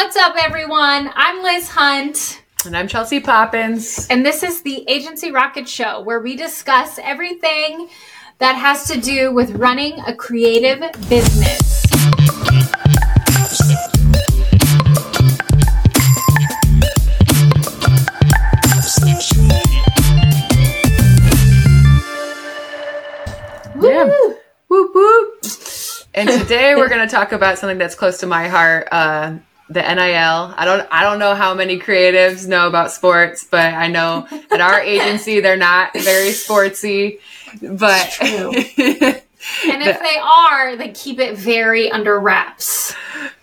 [0.00, 1.10] What's up, everyone?
[1.16, 2.40] I'm Liz Hunt.
[2.64, 4.06] And I'm Chelsea Poppens.
[4.08, 7.88] And this is the Agency Rocket Show, where we discuss everything
[8.38, 11.84] that has to do with running a creative business.
[23.82, 24.08] Yeah.
[24.68, 25.44] Whoop whoop.
[26.14, 29.38] And today we're going to talk about something that's close to my heart, uh,
[29.70, 30.54] the NIL.
[30.56, 34.60] I don't I don't know how many creatives know about sports, but I know at
[34.60, 37.20] our agency they're not very sportsy.
[37.60, 39.22] But and
[39.82, 42.94] if they are, they keep it very under wraps.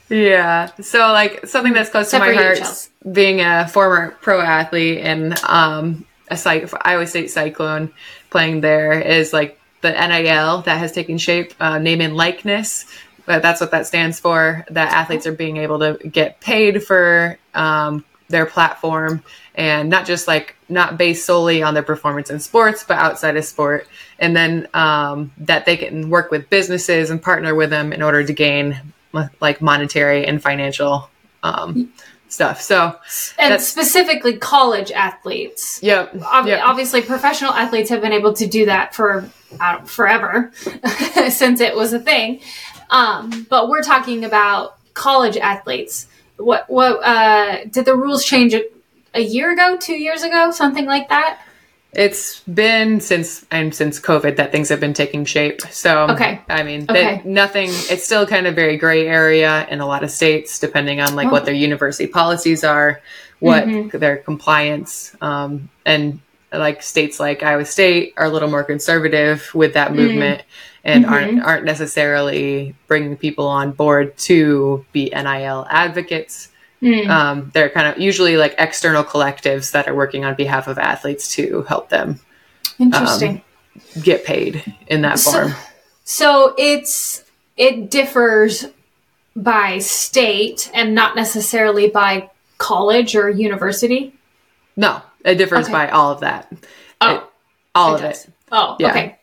[0.10, 0.72] Yeah.
[0.82, 2.90] So like something that's close Except to my for you, heart, Chelsea.
[3.12, 7.92] being a former pro athlete and um a site Iowa State Cyclone
[8.30, 12.86] playing there is like the NIL that has taken shape, uh, name and likeness.
[13.26, 14.66] But that's what that stands for.
[14.70, 19.24] That athletes are being able to get paid for um, their platform
[19.56, 23.46] and not just like not based solely on their performance in sports, but outside of
[23.46, 23.88] sport.
[24.20, 28.24] And then um, that they can work with businesses and partner with them in order
[28.24, 28.80] to gain
[29.40, 31.10] like monetary and financial
[31.44, 31.94] um,
[32.28, 32.62] stuff.
[32.62, 32.96] So,
[33.40, 35.80] And specifically college athletes.
[35.82, 36.14] yep.
[36.22, 36.62] Ob- yep.
[36.64, 39.30] Obviously, professional athletes have been able to do that for
[39.60, 40.52] uh, forever
[41.30, 42.42] since it was a thing.
[42.90, 46.08] Um, but we're talking about college athletes.
[46.38, 48.64] What what uh, did the rules change a,
[49.14, 51.40] a year ago, two years ago, something like that?
[51.94, 55.62] It's been since and since COVID that things have been taking shape.
[55.72, 56.42] So Okay.
[56.50, 57.04] I mean, Okay.
[57.16, 57.70] that nothing.
[57.72, 61.28] It's still kind of very gray area in a lot of states, depending on like
[61.28, 61.32] Oh.
[61.32, 63.00] what their university policies are,
[63.40, 63.92] what Mhm.
[63.98, 66.20] their compliance, um, and
[66.52, 70.42] like states like Iowa State are a little more conservative with that Mm.
[70.86, 71.12] And Mhm.
[71.12, 76.50] aren't aren't necessarily bringing people on board to be NIL advocates
[76.82, 77.10] Hmm.
[77.10, 81.28] um, they're kind of usually like external collectives that are working on behalf of athletes
[81.36, 82.20] to help them
[82.80, 83.42] Interesting.
[84.04, 85.56] get paid in that So- form.
[86.04, 87.24] So it's
[87.58, 88.66] it differs
[89.36, 94.14] by state and not necessarily by college or university.
[94.78, 95.72] no, it differs Okay.
[95.74, 96.52] by all of that.
[97.02, 97.24] Oh, It-
[97.74, 98.26] all it of does.
[98.26, 98.30] it.
[98.52, 98.90] Oh, Yeah.
[98.90, 99.16] okay.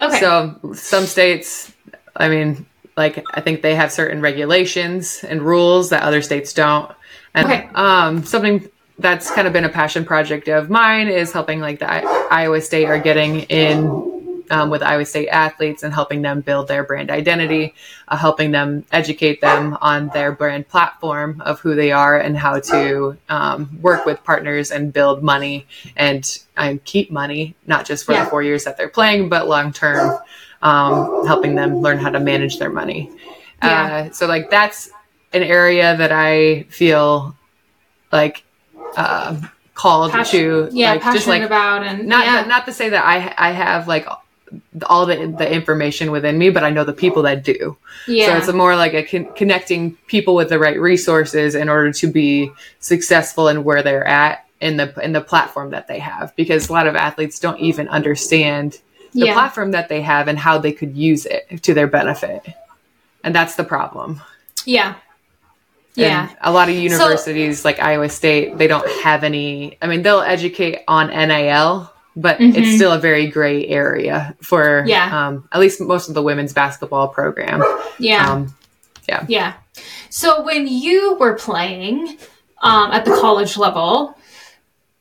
[0.00, 0.20] Okay.
[0.20, 1.72] So some states,
[2.16, 6.90] I mean, like I think they have certain regulations and rules that other states don't.
[7.34, 7.68] And Okay.
[7.74, 8.68] um, something
[8.98, 12.60] that's kind of been a passion project of mine is helping like the I- Iowa
[12.60, 14.13] State are getting in
[14.50, 17.74] um, with Iowa State athletes and helping them build their brand identity,
[18.08, 22.60] uh, helping them educate them on their brand platform of who they are and how
[22.60, 25.66] to um, work with partners and build money
[25.96, 26.40] and
[26.84, 28.24] keep money, not just for Yeah.
[28.24, 30.18] the four years that they're playing, but long term,
[30.62, 33.10] um, helping them learn how to manage their money.
[33.62, 34.06] Yeah.
[34.08, 34.90] Uh, so like that's
[35.32, 37.34] an area that I feel
[38.12, 38.44] like
[38.96, 39.40] uh,
[39.74, 42.44] called Passion- to yeah, like passionate just like about and not yeah.
[42.46, 44.06] not to say that I I have like
[44.86, 47.76] all the the information within me, but I know the people that do.
[48.06, 48.26] yeah.
[48.26, 51.92] So it's a more like a con- connecting people with the right resources in order
[51.92, 52.50] to be
[52.80, 56.34] successful in where they're at in the in the platform that they have.
[56.36, 58.80] Because a lot of athletes don't even understand
[59.12, 59.32] the Yeah.
[59.34, 62.42] platform that they have and how they could use it to their benefit,
[63.22, 64.20] and that's the problem.
[64.64, 64.94] yeah.
[65.96, 66.28] Yeah.
[66.30, 69.78] And a lot of universities like Iowa State, they don't have any.
[69.80, 72.56] I mean, they'll educate on NIL, but Mhm.
[72.56, 75.26] it's still a very gray area for Yeah.
[75.28, 77.62] um, at least most of the women's basketball program.
[77.98, 78.30] yeah.
[78.30, 78.54] Um,
[79.28, 79.52] Yeah.
[80.10, 82.16] So when you were playing
[82.62, 84.16] um, at the college level,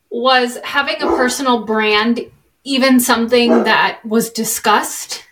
[0.10, 2.20] was having a personal brand
[2.66, 5.24] even something that was discussed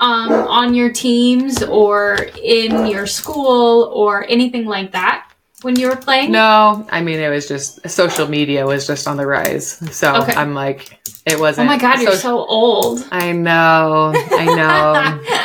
[0.00, 5.28] um, on your teams or in your school or anything like that
[5.64, 6.30] when you were playing?
[6.32, 9.78] no, I mean it was just social media was just on the rise.
[9.96, 10.34] So Okay.
[10.34, 11.66] I'm like, it wasn't.
[11.68, 13.06] Oh my God, you're so- so old.
[13.10, 15.40] I know, I know.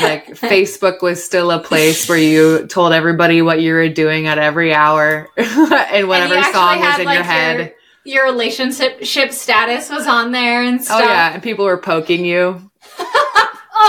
[0.02, 4.38] like Facebook was still a place where you told everybody what you were doing at
[4.38, 7.74] every hour and whatever actually song was in like, your head.
[8.04, 12.70] Your relationship status was on there and Oh yeah, and people were poking you.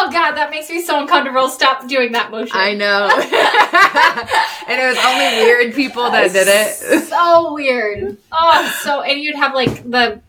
[0.01, 1.50] Oh God, that makes me so uncomfortable.
[1.50, 2.56] Stop doing that motion.
[2.56, 3.10] I know.
[4.68, 7.04] and it was only weird people that did it.
[7.04, 8.18] so weird.
[8.31, 10.22] Oh, so and you'd have like the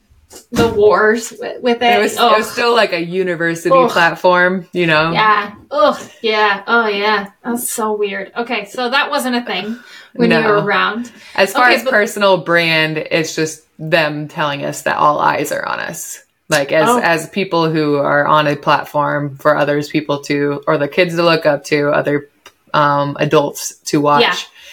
[0.50, 1.98] the wars with, with it.
[1.98, 3.90] It was, it was still like a university Ugh.
[3.90, 5.12] platform, you know?
[5.12, 5.54] yeah.
[5.70, 6.62] Oh, yeah.
[6.66, 7.30] Oh, yeah.
[7.44, 8.32] That's so weird.
[8.36, 9.78] Okay, so that wasn't a thing
[10.14, 11.10] when you were around.
[11.34, 15.50] As far Okay, as but- personal brand, it's just them telling us that all eyes
[15.52, 16.22] are on us.
[16.50, 16.98] Like as Oh.
[16.98, 21.22] as people who are on a platform for others people to or the kids to
[21.22, 22.28] look up to, other
[22.74, 24.22] um, adults to watch.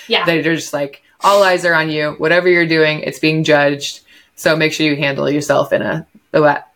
[0.07, 0.19] Yeah.
[0.19, 0.25] yeah.
[0.25, 2.11] They're just like all eyes are on you.
[2.17, 4.01] Whatever you're doing, it's being judged.
[4.35, 6.05] So make sure you handle yourself in a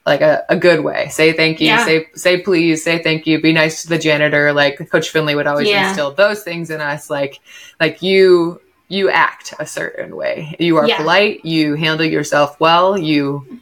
[0.06, 1.10] like a, a good way.
[1.10, 1.68] Say thank you.
[1.68, 1.86] Yeah.
[1.86, 2.84] Say say please.
[2.84, 3.40] Say thank you.
[3.42, 4.54] Be nice to the janitor.
[4.54, 5.88] Like Coach Fennelly would always Yeah.
[5.88, 7.10] instill those things in us.
[7.10, 7.40] Like
[7.80, 10.56] like you you act a certain way.
[10.60, 10.98] You are Yeah.
[10.98, 11.46] polite.
[11.46, 12.98] You handle yourself well.
[12.98, 13.60] You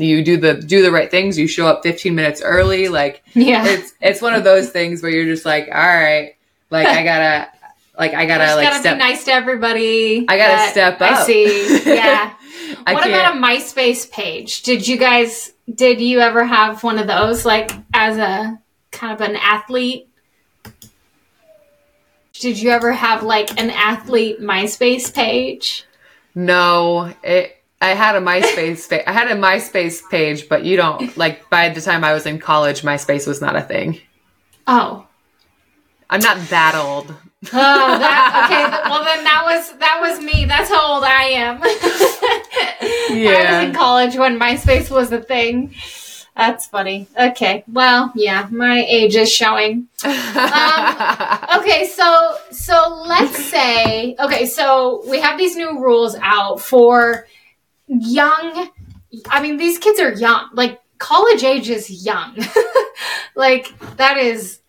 [0.00, 1.38] you do the do the right things.
[1.38, 2.88] You show up 15 minutes early.
[2.88, 3.64] Like Yeah.
[3.66, 6.34] it's it's one of those things where you're just like, all right,
[6.70, 7.48] like I gotta
[7.98, 8.94] like I gotta Just like gotta step.
[8.96, 10.24] be nice to everybody.
[10.28, 11.84] I gotta step up I see.
[11.94, 12.34] Yeah.
[12.86, 13.14] I what can't.
[13.14, 14.62] about a MySpace page?
[14.62, 18.58] Did you guys did you ever have one of those like as a
[18.92, 20.08] kind of an athlete?
[22.34, 25.84] Did you ever have like an athlete MySpace page?
[26.34, 27.56] No, it.
[27.80, 28.86] I had a MySpace.
[28.86, 31.48] fa- I had a MySpace page, but you don't like.
[31.48, 34.00] By the time I was in college, MySpace was not a thing.
[34.66, 35.06] Oh.
[36.10, 37.14] I'm not that old.
[37.46, 38.90] Oh, that okay.
[38.90, 40.44] Well, then that was that was me.
[40.44, 41.60] That's how old I am.
[43.16, 43.30] yeah.
[43.54, 45.74] I was in college when MySpace was a thing.
[46.36, 47.06] That's funny.
[47.18, 47.64] Okay.
[47.66, 49.88] Well, yeah, my age is showing.
[50.04, 50.12] Um,
[51.60, 57.26] okay, so so let's say okay, so we have these new rules out for
[57.90, 58.70] young
[59.28, 60.48] I mean these kids are young.
[60.52, 62.36] Like college age is young.
[63.34, 64.60] like that is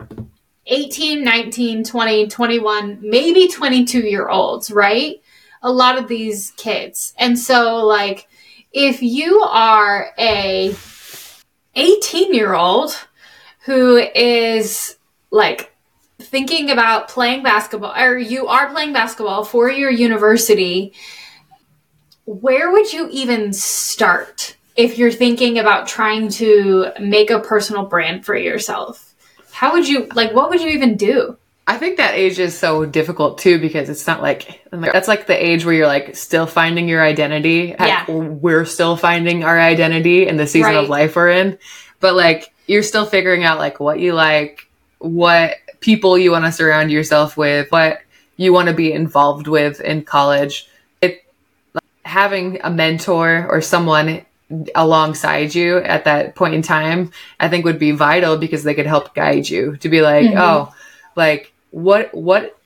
[0.65, 5.21] 18, 19, 20, 21, maybe 22 year olds, right?
[5.61, 7.13] A lot of these kids.
[7.17, 8.27] And so like
[8.71, 10.75] if you are a
[11.75, 12.95] 18 year old
[13.65, 14.97] who is
[15.29, 15.73] like
[16.19, 20.93] thinking about playing basketball or you are playing basketball for your university
[22.25, 28.25] where would you even start if you're thinking about trying to make a personal brand
[28.25, 29.13] for yourself
[29.51, 31.37] how would you like what would you even do
[31.67, 35.45] I think that age is so difficult too because it's not like that's like the
[35.45, 37.75] age where you're like still finding your identity.
[37.79, 38.09] Yeah.
[38.09, 40.83] we're still finding our identity in the season Right.
[40.83, 41.59] of life we're in,
[41.99, 46.51] but like you're still figuring out like what you like, what people you want to
[46.51, 48.01] surround yourself with, what
[48.37, 50.67] you want to be involved with in college.
[52.11, 54.25] Having a mentor or someone
[54.75, 58.85] alongside you at that point in time, I think would be vital because they could
[58.85, 60.37] help guide you to be like, Mhm.
[60.37, 60.73] oh,
[61.15, 62.57] like what what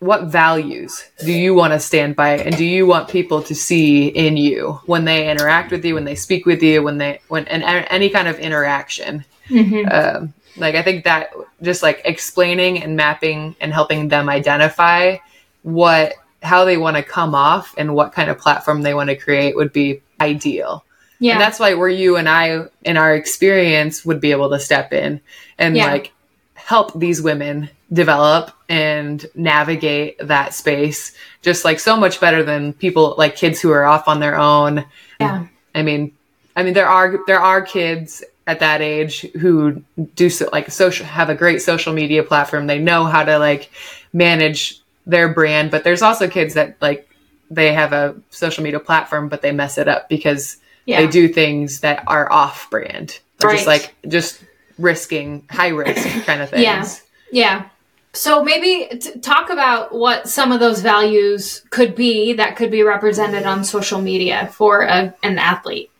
[0.00, 4.08] what values do you want to stand by and do you want people to see
[4.08, 7.46] in you when they interact with you when they speak with you when they when
[7.46, 9.86] and any kind of interaction mm-hmm.
[9.92, 11.30] um, like i think that
[11.62, 15.16] just like explaining and mapping and helping them identify
[15.62, 19.16] what how they want to come off and what kind of platform they want to
[19.16, 20.84] create would be ideal
[21.20, 24.58] yeah and that's why where you and I, in our experience, would be able to
[24.60, 25.20] step in
[25.58, 25.86] and Yeah.
[25.92, 26.12] like
[26.54, 31.12] help these women develop and navigate that space
[31.42, 34.84] just like so much better than people like kids who are off on their own.
[35.20, 36.12] yeah I mean,
[36.56, 39.82] I mean there are there are kids at that age who
[40.16, 42.66] do so, like social have a great social media platform.
[42.66, 43.70] They know how to like
[44.12, 47.08] manage their brand, but there's also kids that like
[47.50, 50.56] they have a social media platform but they mess it up because
[50.86, 53.80] yeah they do things that are off brand or just Right.
[53.82, 54.42] like just
[54.78, 56.86] risking high risk kind of things Yeah.
[57.30, 57.68] Yeah.
[58.14, 62.82] So maybe t- talk about what some of those values could be that could be
[62.82, 65.90] represented on social media for a, an athlete.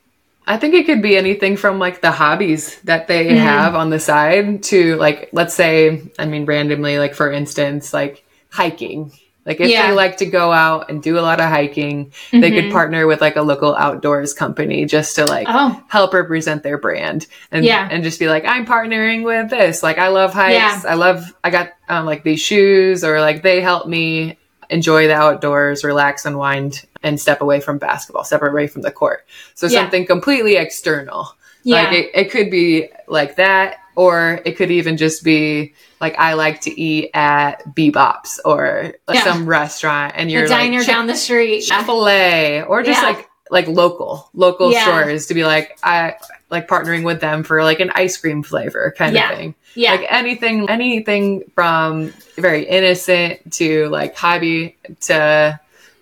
[0.47, 3.37] i think it could be anything from like the hobbies that they Mhm.
[3.38, 8.25] have on the side to like let's say i mean randomly like for instance like
[8.52, 9.11] hiking
[9.44, 9.88] like if Yeah.
[9.88, 12.73] they like to go out and do a lot of hiking they could Mhm.
[12.73, 17.26] partner with like a local outdoors company just to like Oh, help represent their brand
[17.50, 17.88] and Yeah.
[17.90, 21.50] and just be like I'm partnering with this like I love hikes I love I
[21.50, 24.37] got um, like these shoes or like they help me
[24.71, 29.25] enjoy the outdoors relax unwind and step away from basketball step away from the court
[29.54, 29.80] so Yeah.
[29.80, 31.82] something completely external yeah.
[31.85, 36.34] like it, it could be like that or it could even just be like I
[36.34, 39.25] like to eat at Bebop's or Yeah.
[39.25, 41.62] some restaurant and you're diner like down the street.
[41.62, 43.08] Chick-fil-A or just Yeah.
[43.08, 44.84] like like local local Yeah.
[44.84, 46.14] stores to be like I
[46.50, 49.54] like partnering with them for like an ice cream flavor kind of thing.
[49.75, 49.92] Yeah.
[49.92, 55.58] Like anything anything from very innocent to like hobby to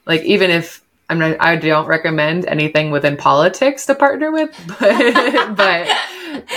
[0.06, 5.56] like even if I'm not I don't recommend anything within politics to partner with but
[5.56, 5.88] but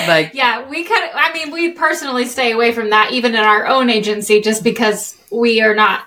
[0.07, 1.01] like yeah, we could.
[1.13, 5.17] I mean, we personally stay away from that even in our own agency just because
[5.31, 6.05] we are not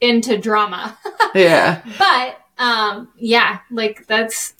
[0.00, 0.96] into drama.
[1.34, 4.54] yeah but, um, yeah, like that's,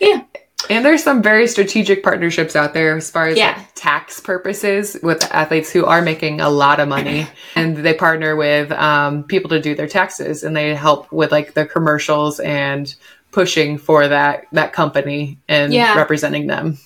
[0.00, 0.24] yeah.
[0.70, 3.54] And there's some very strategic partnerships out there as far as Yeah.
[3.56, 8.36] like tax purposes with athletes who are making a lot of money and they partner
[8.36, 12.94] with um, people to do their taxes and they help with like the commercials and
[13.30, 15.96] pushing for that that company and Yeah.
[15.96, 16.78] representing them.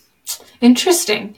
[0.60, 1.36] Interesting.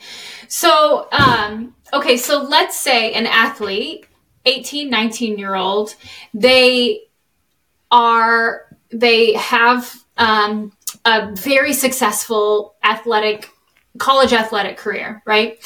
[0.48, 4.06] So, um, okay, so let's say an athlete,
[4.44, 5.94] 18, 19 year old,
[6.34, 7.02] they
[7.90, 10.72] are, they have um,
[11.04, 13.50] a very successful athletic,
[13.98, 15.58] college athletic career, right?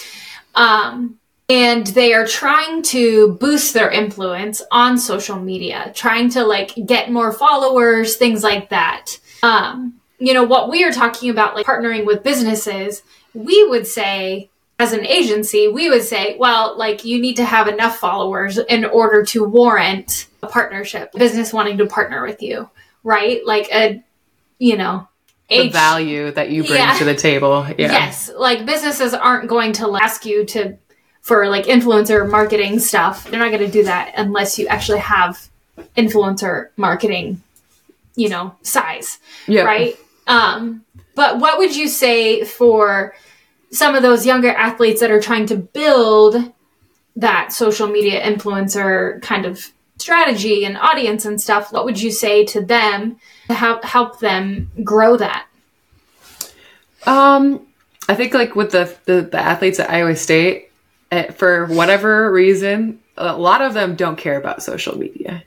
[0.55, 6.75] Um, and they are trying to boost their influence on social media, trying to like
[6.87, 9.19] get more followers, things like that.
[9.43, 13.03] Um, you know, what we are talking about, like partnering with businesses,
[13.35, 14.51] we would say,
[14.81, 18.85] as an agency, we would say, well, like you need to have enough followers in
[18.85, 22.69] order to warrant a partnership, a business wanting to partner with you,
[23.03, 23.45] right?
[23.45, 24.03] Like a,
[24.59, 25.09] you know,
[25.49, 26.99] The age- value that you bring Yeah.
[26.99, 27.65] to the table.
[27.79, 27.93] Yeah.
[27.93, 30.77] Yes, like businesses aren't going to ask you to
[31.23, 33.29] for like influencer marketing stuff.
[33.31, 35.49] They're not going to do that unless you actually have
[35.97, 37.43] influencer marketing,
[38.17, 39.63] you know, size, Yeah.
[39.63, 39.97] right?
[40.27, 40.85] Um,
[41.15, 43.15] but what would you say for
[43.71, 46.53] some of those younger athletes that are trying to build
[47.17, 51.73] that social media influencer kind of strategy and audience and stuff?
[51.73, 55.47] What would you say to them to help help them grow that?
[57.07, 57.67] Um,
[58.09, 60.71] I think like with the the, the athletes at Iowa State,
[61.11, 65.43] eh, for whatever reason, a lot of them don't care about social media.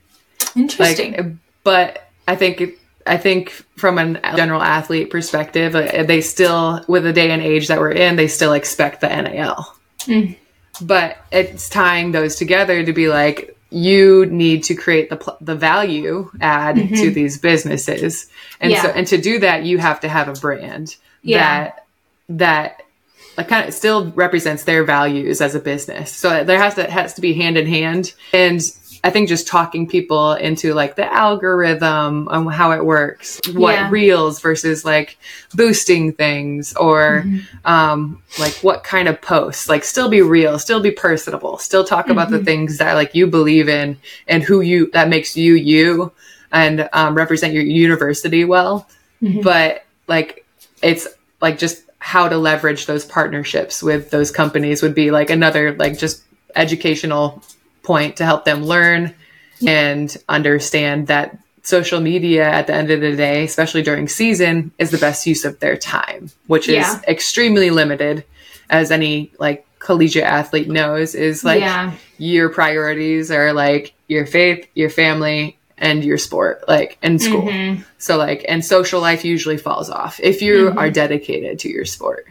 [0.54, 1.12] Interesting.
[1.12, 1.32] Like,
[1.64, 7.12] but I think I think from a general athlete perspective, uh, they still, with the
[7.12, 9.74] day and age that we're in, they still expect the NIL.
[10.00, 10.36] Mm.
[10.80, 15.54] But it's tying those together to be like you need to create the pl- the
[15.54, 18.28] value add to these businesses,
[18.60, 18.98] and so Mm-hmm.
[18.98, 21.72] And to do that, you have to have a brand Yeah.
[22.28, 22.82] that
[23.36, 26.12] that kind of still represents their values as a business.
[26.12, 28.12] So there has to has to be hand in hand.
[28.34, 28.60] And
[29.04, 33.90] I think just talking people into like the algorithm and how it works, what Yeah.
[33.90, 35.18] reels versus like
[35.54, 37.66] boosting things or Mm-hmm.
[37.66, 42.08] um like what kind of posts, like still be real, still be personable, still talk
[42.10, 42.36] about Mm-hmm.
[42.38, 43.96] the things that like you believe in
[44.28, 46.12] and who you that makes you you
[46.52, 48.86] and um, represent your university well.
[49.22, 49.40] Mm-hmm.
[49.40, 50.46] But like
[50.82, 51.08] it's
[51.40, 55.98] like just how to leverage those partnerships with those companies would be like another like
[55.98, 56.22] just
[56.54, 57.42] educational
[57.82, 59.14] point to help them learn
[59.66, 64.90] and understand that social media at the end of the day especially during season is
[64.90, 67.00] the best use of their time which is Yeah.
[67.06, 68.24] extremely limited
[68.68, 71.92] as any like collegiate athlete knows is like Yeah.
[72.18, 77.84] your priorities are like your faith your family and your sport like and school Mhm.
[77.98, 80.78] so like, and social life usually falls off if you Mm-hmm.
[80.78, 82.26] are dedicated to your sport.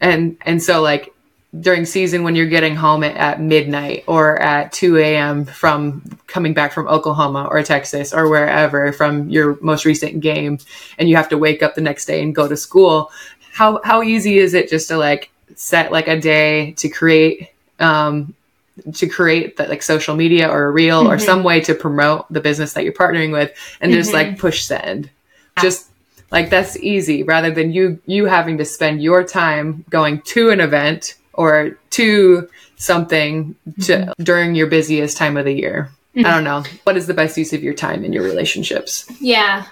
[0.00, 1.12] And and so like
[1.60, 5.44] during season when you're getting home at, at midnight or at 2 a.m.
[5.44, 10.58] from coming back from Oklahoma or Texas or wherever from your most recent game,
[10.98, 13.10] and you have to wake up the next day and go to school.
[13.52, 18.34] How how easy is it just to like set like a day to create um,
[18.94, 22.40] to create that like social media or a reel or some way to promote the
[22.40, 25.10] business that you're partnering with and just like push send
[25.60, 25.90] just
[26.30, 30.60] like that's easy rather than you you having to spend your time going to an
[30.60, 34.22] event or to something to mm-hmm.
[34.22, 35.90] during your busiest time of the year.
[36.16, 36.26] Mm-hmm.
[36.26, 36.64] I don't know.
[36.84, 39.10] What is the best use of your time in your relationships?
[39.20, 39.66] Yeah.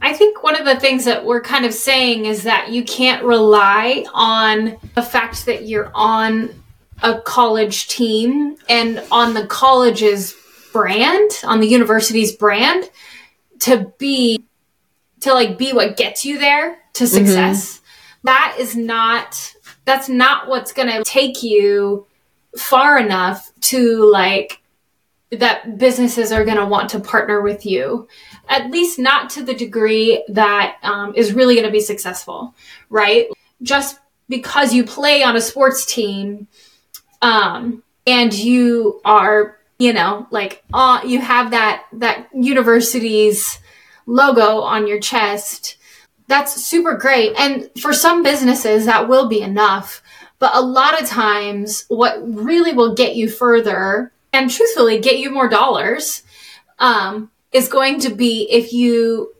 [0.00, 3.22] I think one of the things that we're kind of saying is that you can't
[3.24, 6.62] rely on the fact that you're on
[7.02, 10.34] a college team and on the college's
[10.72, 12.88] brand, on the university's brand
[13.60, 14.44] to be
[15.20, 17.14] to like be what gets you there to mm-hmm.
[17.14, 17.80] success.
[18.24, 19.54] That is not
[19.92, 22.06] that's not what's going to take you
[22.56, 24.62] far enough to like
[25.30, 28.08] that businesses are going to want to partner with you.
[28.48, 32.54] At least not to the degree that um, is really going to be successful
[32.88, 33.26] right?
[33.62, 36.48] Just because you play on a sports team
[37.20, 43.58] um, and you are you know like uh, you have that that university's
[44.06, 45.76] logo on your chest
[46.26, 47.34] that's super great.
[47.36, 50.02] And for some businesses that will be enough.
[50.38, 55.30] But a lot of times what really will get you further and truthfully get you
[55.30, 56.22] more dollars
[56.78, 59.34] um, is going to be if you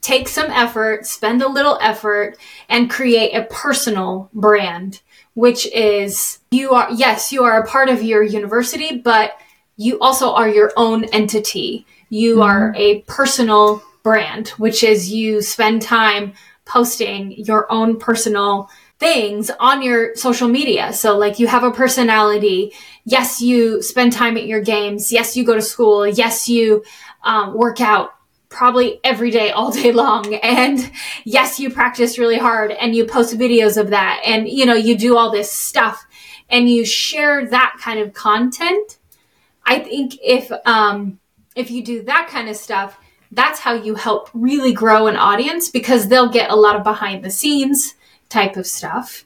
[0.00, 2.36] take some effort, spend a little effort,
[2.68, 5.00] and create a personal brand,
[5.32, 9.38] which is you are, yes, you are a part of your university, but
[9.76, 11.86] you also are your own entity.
[12.10, 16.34] You are a personal brand, which is you spend time
[16.64, 18.70] posting your own personal
[19.00, 20.92] things on your social media.
[20.92, 22.72] So, like, you have a personality.
[23.04, 25.10] Yes, you spend time at your games.
[25.10, 26.06] Yes, you go to school.
[26.06, 26.84] Yes, you
[27.24, 28.14] um, work out
[28.48, 30.34] probably every day, all day long.
[30.34, 30.90] And
[31.24, 34.22] yes, you practice really hard and you post videos of that.
[34.24, 36.06] And, you know, you do all this stuff
[36.48, 38.98] and you share that kind of content.
[39.64, 41.18] I think if, um,
[41.56, 42.98] if you do that kind of stuff,
[43.34, 47.24] that's how you help really grow an audience because they'll get a lot of behind
[47.24, 47.94] the scenes
[48.28, 49.24] type of stuff.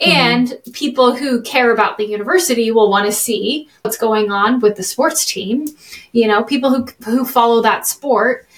[0.00, 0.10] Mm-hmm.
[0.10, 4.76] And people who care about the university will want to see what's going on with
[4.76, 5.66] the sports team.
[6.12, 8.48] You know, people who who follow that sport,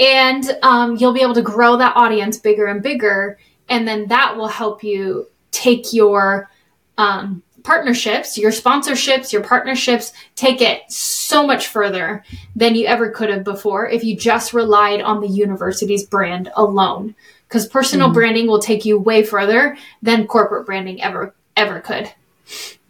[0.00, 4.36] and um, you'll be able to grow that audience bigger and bigger, and then that
[4.36, 6.50] will help you take your
[6.98, 12.24] um, partnerships, your sponsorships, your partnerships, take it so much further
[12.56, 17.14] than you ever could have before if you just relied on the university's brand alone
[17.52, 18.14] because personal mm-hmm.
[18.14, 22.10] branding will take you way further than corporate branding ever ever could.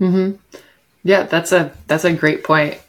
[0.01, 0.37] Mm-hmm.
[1.03, 2.81] Yeah, that's a that's a great point,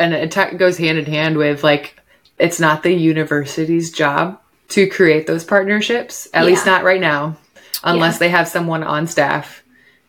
[0.00, 2.00] and it t- goes hand in hand with like
[2.38, 6.46] it's not the university's job to create those partnerships, at yeah.
[6.46, 7.36] least not right now,
[7.84, 8.18] unless yeah.
[8.18, 9.62] they have someone on staff,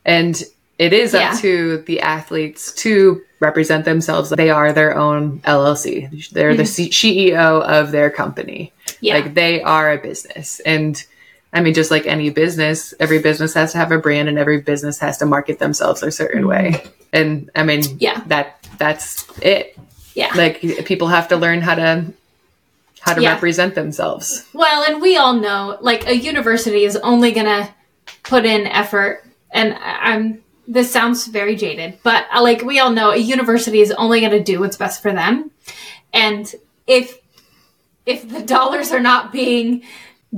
[0.04, 0.44] and
[0.77, 4.29] it is up to the athletes to represent themselves.
[4.29, 6.29] They are their own LLC.
[6.31, 6.57] They're mm-hmm.
[6.57, 8.74] the C- CEO of their company.
[9.01, 9.15] Yeah.
[9.15, 10.60] Like they are a business.
[10.62, 11.03] And
[11.53, 14.62] I mean, just like any business, every business has to have a brand and every
[14.62, 16.50] business has to market themselves a certain mm-hmm.
[16.50, 16.84] way.
[17.13, 19.77] And I mean, yeah, that that's it.
[20.13, 20.31] Yeah.
[20.36, 22.05] Like people have to learn how to
[23.00, 23.34] how to yeah.
[23.34, 24.46] represent themselves.
[24.53, 27.74] Well, and we all know like a university is only going to
[28.24, 33.12] put in effort and I'm this sounds very jaded, but uh, like we all know
[33.12, 35.52] a university is only going to do what's best for them.
[36.14, 36.54] And
[36.86, 37.20] if
[38.06, 39.84] if the dollars are not being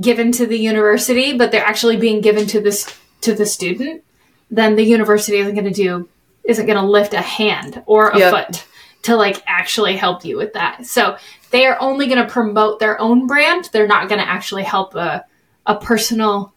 [0.00, 4.04] given to the university, but they're actually being given to this to the student,
[4.50, 6.08] then the university isn't going to do
[6.44, 8.32] isn't going to lift a hand or a yep.
[8.32, 8.66] foot
[9.02, 10.86] to like actually help you with that.
[10.86, 11.16] So
[11.50, 13.68] they are only going to promote their own brand.
[13.72, 15.24] They're not going to actually help a
[15.66, 16.54] a personal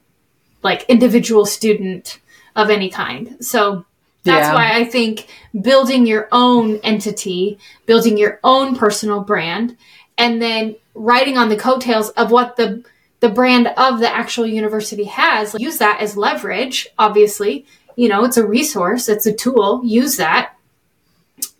[0.61, 2.19] like individual student
[2.55, 3.43] of any kind.
[3.43, 3.85] So
[4.23, 4.53] that's yeah.
[4.53, 5.27] why I think
[5.59, 9.77] building your own entity, building your own personal brand,
[10.17, 12.83] and then riding on the coattails of what the
[13.19, 18.37] the brand of the actual university has use that as leverage obviously you know it's
[18.37, 20.55] a resource it's a tool use that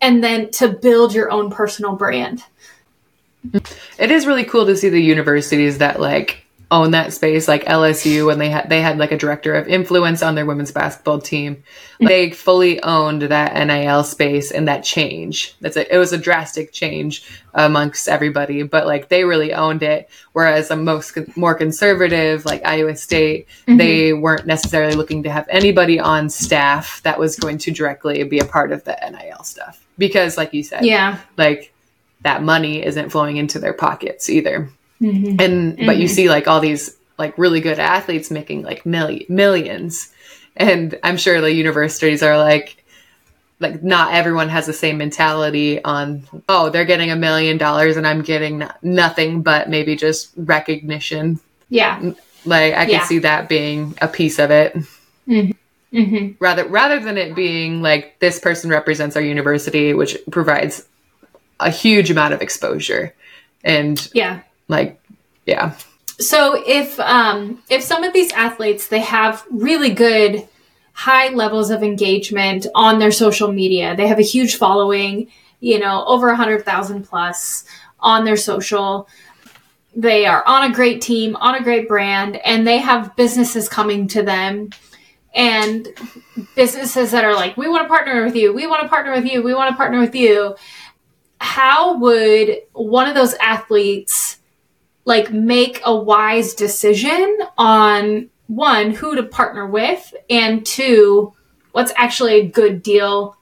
[0.00, 2.44] and then to build your own personal brand
[3.98, 8.26] it is really cool to see the universities that like own that space like LSU
[8.26, 11.56] when they had they had like a director of influence on their women's basketball team.
[11.56, 12.06] Mm-hmm.
[12.06, 15.54] they fully owned that NIL space and that change.
[15.60, 20.08] That's a, it was a drastic change amongst everybody but like they really owned it.
[20.32, 23.76] Whereas a most more conservative like Iowa State mm-hmm.
[23.76, 28.38] they weren't necessarily looking to have anybody on staff that was going to directly be
[28.38, 29.84] a part of the NIL stuff.
[29.98, 31.20] Because like you said yeah.
[31.36, 31.72] like
[32.22, 35.40] that money isn't flowing into their pockets either Mm-hmm.
[35.40, 35.86] And mm-hmm.
[35.86, 36.14] but you mm-hmm.
[36.14, 40.12] see like all these like really good athletes making like million millions.
[40.56, 42.84] And I'm sure the universities are like
[43.60, 48.06] like not everyone has the same mentality on oh they're getting a million dollars and
[48.06, 51.40] I'm getting nothing but maybe just recognition.
[51.68, 52.12] Yeah.
[52.44, 53.04] Like I can yeah.
[53.04, 54.74] see that being a piece of it.
[55.28, 55.96] Mm-hmm.
[55.96, 56.32] Mm-hmm.
[56.40, 60.86] Rather rather than it being like this person represents our university which provides
[61.60, 63.14] a huge amount of exposure.
[63.62, 65.00] And yeah like,
[65.46, 65.76] yeah.
[66.18, 70.48] So if um, if some of these athletes they have really good
[70.92, 75.28] high levels of engagement on their social media, they have a huge following,
[75.60, 77.64] you know, over a hundred thousand plus
[77.98, 79.08] on their social.
[79.96, 84.08] They are on a great team, on a great brand, and they have businesses coming
[84.08, 84.70] to them
[85.34, 85.88] and
[86.54, 89.26] businesses that are like, we want to partner with you, we want to partner with
[89.26, 90.54] you, we want to partner with you.
[91.40, 94.38] How would one of those athletes
[95.04, 101.32] like make a wise decision on one who to partner with and two
[101.72, 103.36] what's actually a good deal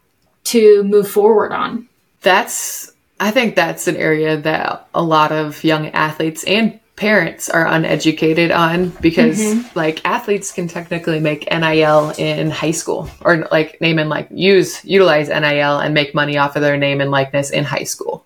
[0.44, 1.88] to move forward on
[2.20, 7.66] that's i think that's an area that a lot of young athletes and parents are
[7.66, 9.78] uneducated on because mm-hmm.
[9.78, 14.84] like athletes can technically make NIL in high school or like name and like use
[14.84, 18.24] utilize NIL and make money off of their name and likeness in high school.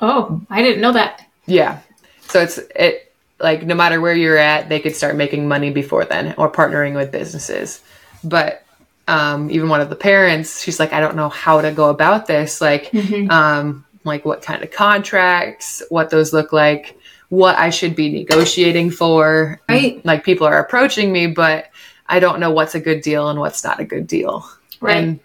[0.00, 1.26] Oh, I didn't know that.
[1.46, 1.80] Yeah.
[2.28, 6.04] So it's it like no matter where you're at, they could start making money before
[6.04, 7.82] then or partnering with businesses.
[8.22, 8.64] But
[9.06, 12.26] um, even one of the parents, she's like, I don't know how to go about
[12.26, 12.60] this.
[12.60, 13.30] Like, mm-hmm.
[13.30, 18.90] um, like what kind of contracts, what those look like, what I should be negotiating
[18.90, 19.60] for.
[19.68, 20.04] Right.
[20.04, 21.68] Like people are approaching me, but
[22.06, 24.48] I don't know what's a good deal and what's not a good deal.
[24.80, 24.96] Right.
[24.96, 25.20] And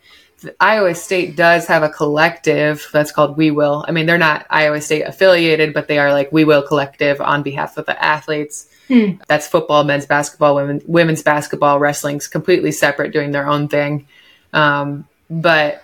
[0.60, 3.86] Iowa State does have a collective that's called We Will.
[3.88, 7.43] I mean, they're not Iowa State affiliated, but they are like We Will Collective on
[7.43, 8.67] behalf of the athletes.
[8.88, 9.13] Hmm.
[9.28, 14.08] That's football, men's basketball, women, women's basketball, wrestling's completely separate, doing their own thing.
[14.54, 15.84] Um, but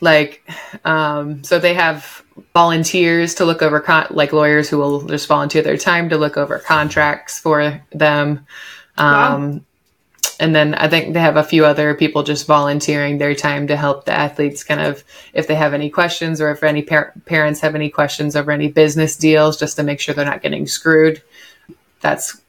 [0.00, 0.48] like,
[0.84, 5.62] um, so they have volunteers to look over, con- like lawyers who will just volunteer
[5.62, 8.46] their time to look over contracts for them.
[8.96, 9.60] Um, Wow.
[10.40, 13.76] And then I think they have a few other people just volunteering their time to
[13.76, 17.60] help the athletes kind of if they have any questions or if any par- parents
[17.60, 21.22] have any questions over any business deals just to make sure they're not getting screwed.
[22.00, 22.40] That's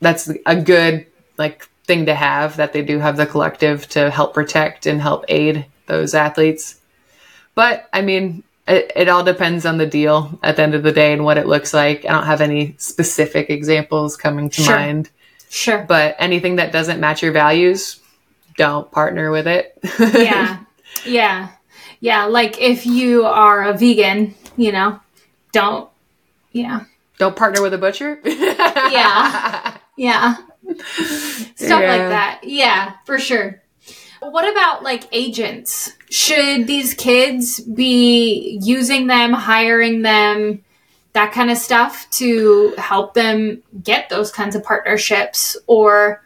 [0.00, 1.06] that's a good
[1.38, 5.24] like thing to have that they do have the collective to help protect and help
[5.28, 6.80] aid those athletes.
[7.54, 10.92] But I mean, it, it all depends on the deal at the end of the
[10.92, 12.04] day and what it looks like.
[12.04, 14.76] I don't have any specific examples coming to Sure.
[14.76, 15.10] mind
[15.54, 15.84] Sure.
[15.86, 18.00] but anything that doesn't match your values,
[18.56, 19.78] don't partner with it.
[20.00, 20.64] yeah.
[21.06, 21.48] Yeah.
[22.00, 22.24] Yeah.
[22.24, 25.00] Like if you are a vegan, you know,
[25.52, 25.88] don't,
[26.52, 26.84] yeah.
[27.18, 28.20] don't partner with a butcher.
[28.24, 29.76] Yeah.
[29.96, 30.36] Yeah.
[30.76, 31.78] Stuff Yeah.
[31.78, 32.40] like that.
[32.42, 33.62] Yeah, for sure.
[34.20, 35.92] What about like agents?
[36.10, 40.64] Should these kids be using them, hiring them,
[41.14, 45.56] that kind of stuff to help them get those kinds of partnerships?
[45.66, 46.22] Or,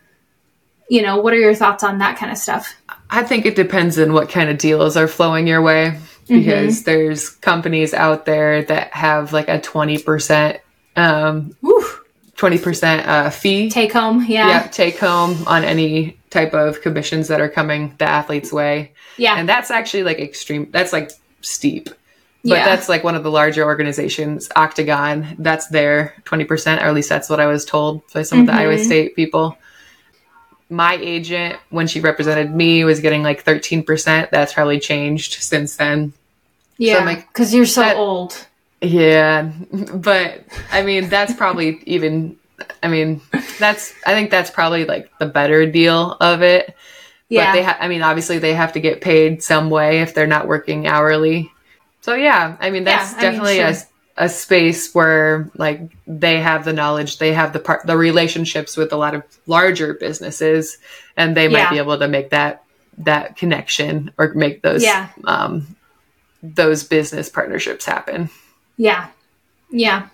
[0.90, 2.74] you know, what are your thoughts on that kind of stuff?
[3.10, 5.98] I think it depends on what kind of deals are flowing your way
[6.28, 10.60] because there's companies out there that have like a 20%
[10.96, 11.86] um Whew.
[12.36, 14.24] 20% uh, fee Take home.
[14.28, 14.48] Yeah.
[14.48, 18.92] yeah, take home on any type of commissions that are coming the athlete's way.
[19.16, 19.36] Yeah.
[19.38, 21.88] And that's actually like extreme that's like steep.
[22.48, 22.64] But Yeah.
[22.64, 25.36] that's like one of the larger organizations, Octagon.
[25.38, 28.52] That's their 20%, or at least that's what I was told by some of the
[28.54, 28.84] Iowa mm-hmm.
[28.84, 29.58] State people.
[30.70, 34.30] My agent, when she represented me, was getting like 13%.
[34.30, 36.12] That's probably changed since then.
[36.76, 37.04] yeah.
[37.04, 38.46] like, Because you're so that- old.
[38.80, 39.50] Yeah.
[39.72, 42.36] But I mean, that's probably even,
[42.82, 43.20] I mean,
[43.58, 46.74] that's, I think that's probably like the better deal of it.
[47.28, 47.46] Yeah.
[47.46, 50.26] But they, ha- I mean, obviously they have to get paid some way if they're
[50.28, 51.50] not working hourly.
[52.08, 53.76] So yeah, I mean, that's Yeah, I mean, definitely a,
[54.16, 58.94] a space where like they have the knowledge, they have the part, the relationships with
[58.94, 60.78] a lot of larger businesses,
[61.18, 61.70] and they might Yeah.
[61.70, 62.62] be able to make that
[62.96, 65.08] that connection or make those Yeah.
[65.24, 65.76] um,
[66.42, 68.30] those business partnerships happen.
[68.78, 69.08] Yeah.
[69.70, 70.06] Yeah.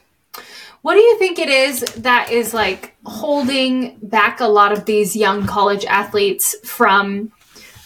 [0.83, 5.15] What do you think it is that is like holding back a lot of these
[5.15, 7.31] young college athletes from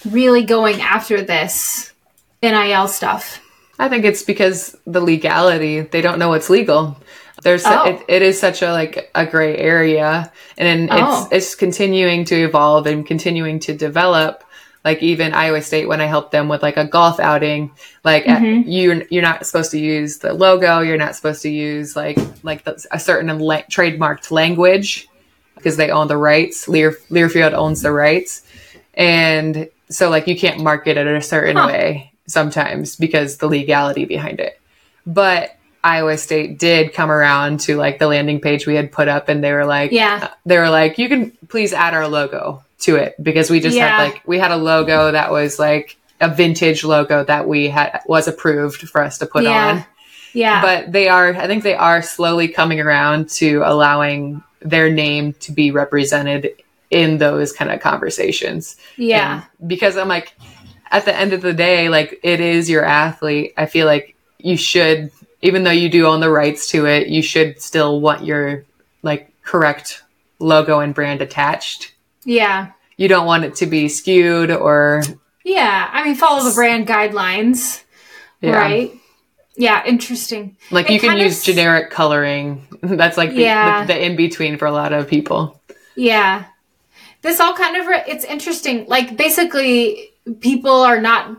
[0.09, 1.93] really going after this
[2.43, 3.43] NIL stuff?
[3.79, 6.97] I think it's because the legality, they don't know what's legal.
[7.43, 7.85] There's Oh.
[7.85, 11.29] it, it is such a like a gray area and Oh.
[11.31, 14.43] it's it's continuing to evolve and continuing to develop.
[14.85, 17.71] Like even Iowa State when I helped them with like a golf outing,
[18.05, 18.69] like Mm-hmm.
[18.69, 22.65] you you're not supposed to use the logo, you're not supposed to use like like
[22.65, 25.09] the, a certain la- trademarked language
[25.57, 26.67] because they own the rights.
[26.69, 28.43] Lear Learfield owns the rights.
[28.95, 31.67] And so like you can't market it in a certain Huh.
[31.69, 34.61] way sometimes because the legality behind it.
[35.07, 39.29] But Iowa State did come around to like the landing page we had put up
[39.29, 40.21] and they were like Yeah.
[40.25, 43.77] Uh, they were like you can please add our logo to it because we just
[43.77, 43.89] Yeah.
[43.97, 48.01] had like we had a logo that was like a vintage logo that we had
[48.07, 49.67] was approved for us to put Yeah.
[49.69, 49.85] on
[50.35, 50.61] Yeah.
[50.61, 55.53] but they are i think they are slowly coming around to allowing their name to
[55.53, 56.51] be represented
[56.91, 59.45] in those kind of conversations yeah.
[59.61, 60.35] And because i'm like
[60.91, 64.57] at the end of the day like it is your athlete i feel like you
[64.57, 65.11] should
[65.43, 68.65] even though you do own the rights to it you should still want your
[69.03, 70.03] like correct
[70.39, 71.93] logo and brand attached
[72.25, 72.73] Yeah.
[72.97, 75.03] you don't want it to be skewed or
[75.45, 75.89] Yeah.
[75.93, 77.83] I mean, follow the brand guidelines,
[78.41, 78.51] yeah.
[78.57, 78.93] right?
[79.57, 79.83] Yeah.
[79.87, 80.57] Interesting.
[80.71, 83.85] like It you can use s- generic coloring that's like the, Yeah.
[83.87, 85.61] the, the in between for a lot of people
[85.97, 86.45] Yeah.
[87.23, 88.87] This all kind of, re- it's interesting.
[88.87, 91.37] Like, basically, people are not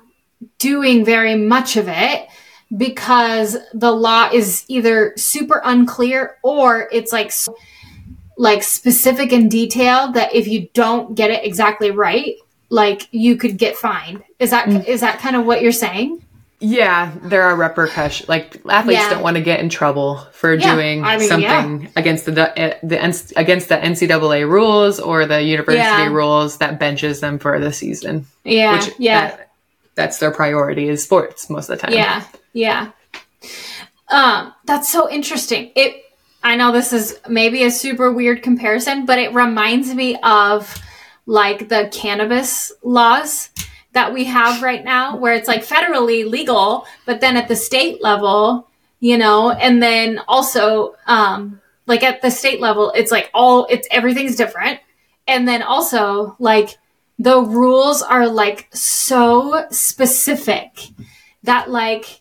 [0.57, 2.27] doing very much of it
[2.75, 7.31] because the law is either super unclear or it's like,
[8.37, 12.35] like specific and detailed that if you don't get it exactly right,
[12.69, 14.23] like you could get fined.
[14.39, 14.85] Is that mm.
[14.85, 16.23] is that kind of what you're saying?
[16.61, 18.27] Yeah, there are repercussions.
[18.27, 19.09] Like athletes Yeah.
[19.11, 22.77] don't want to get in trouble for Yeah, doing I mean, something against the uh,
[22.83, 26.07] the against the NCAA rules or the university Yeah.
[26.07, 28.25] rules that benches them for the season.
[28.43, 28.73] Yeah.
[28.77, 29.29] Which yeah.
[29.29, 29.51] that,
[29.95, 31.93] that's their priority is sports most of the time.
[31.93, 32.91] Yeah, yeah.
[34.09, 35.71] Um, that's so interesting.
[35.75, 36.03] It
[36.43, 40.75] I know this is maybe a super weird comparison, but it reminds me of
[41.25, 43.49] like the cannabis laws
[43.93, 48.03] that we have right now, where it's like federally legal, but then at the state
[48.03, 48.67] level,
[48.99, 53.87] you know, and then also, um, like at the state level, it's like all, it's
[53.89, 54.79] everything's different.
[55.27, 56.77] And then also, like,
[57.17, 60.79] the rules are like so specific
[61.43, 62.18] that, like,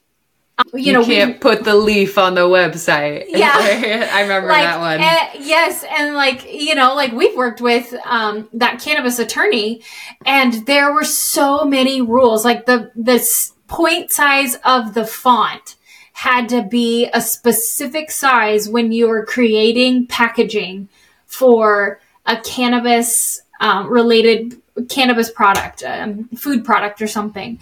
[0.74, 3.26] you, You, know, can't put the leaf on the website.
[3.38, 4.10] Yeah.
[4.12, 5.00] I remember like that one.
[5.00, 9.82] eh, yes and like you know like we've worked with um that cannabis attorney
[10.26, 13.24] and there were so many rules like the the
[13.68, 15.76] point size of the font
[16.14, 20.88] had to be a specific size when you were creating packaging
[21.26, 27.58] for a cannabis um, related cannabis product um, food product or something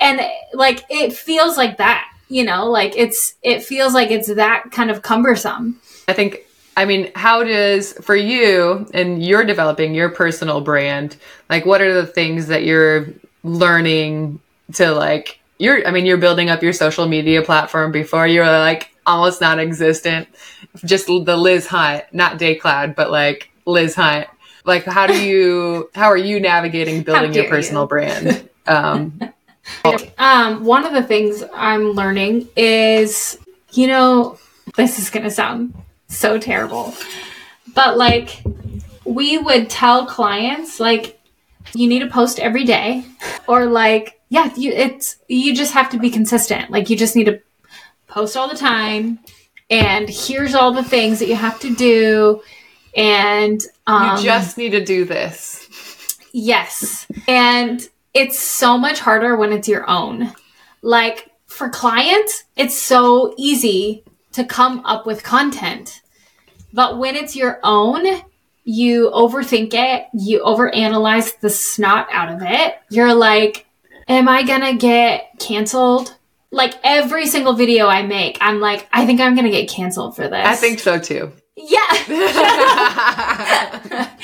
[0.00, 0.20] and
[0.54, 4.90] like it feels like that you know like it's it feels like it's that kind
[4.90, 6.44] of cumbersome I think,
[6.76, 11.16] I mean, how does, for you and you're developing your personal brand,
[11.48, 13.06] like what are the things that you're
[13.44, 14.40] learning
[14.74, 18.46] to like, you're, I mean, you're building up your social media platform before you were
[18.46, 20.26] like almost non existent.
[20.84, 24.26] Just the Liz Hunt, not day cloud but like Liz Hunt.
[24.64, 27.88] Like, how do you, how are you navigating building your personal you.
[27.88, 28.48] brand?
[28.66, 29.18] Um,
[30.18, 33.38] Um, one of the things I'm learning is,
[33.72, 34.38] you know,
[34.76, 35.74] this is going to sound
[36.08, 36.94] so terrible,
[37.74, 38.42] but like,
[39.04, 41.20] we would tell clients, like,
[41.74, 43.04] you need to post every day,
[43.46, 46.70] or like, yeah, you, it's, you just have to be consistent.
[46.70, 47.40] Like, you just need to
[48.06, 49.18] post all the time,
[49.68, 52.42] and here's all the things that you have to do.
[52.96, 56.18] And, um, you just need to do this.
[56.32, 57.06] Yes.
[57.28, 60.32] And it's so much harder when it's your own.
[60.82, 66.00] Like for clients, it's so easy to come up with content.
[66.72, 68.04] But when it's your own,
[68.64, 72.74] you overthink it, you overanalyze the snot out of it.
[72.90, 73.66] You're like,
[74.08, 76.16] am I gonna get canceled?
[76.52, 80.28] Like every single video I make, I'm like, I think I'm gonna get canceled for
[80.28, 80.46] this.
[80.46, 81.32] I think so too.
[81.56, 82.06] Yeah.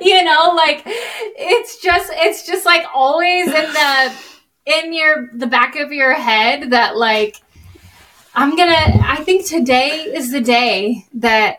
[0.00, 4.12] you know like it's just it's just like always in the
[4.66, 7.36] in your the back of your head that like
[8.34, 11.58] i'm gonna i think today is the day that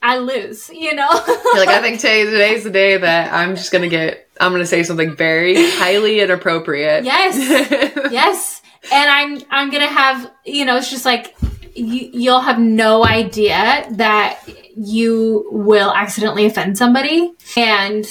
[0.00, 1.08] i lose you know
[1.54, 4.28] like, I think today, today's the day that I'm just gonna get.
[4.40, 7.04] I'm gonna say something very highly inappropriate.
[7.04, 7.36] yes
[8.10, 11.36] yes and i'm i'm gonna have you know it's just like
[11.74, 14.40] you, you'll have no idea that
[14.76, 17.32] you will accidentally offend somebody.
[17.56, 18.04] And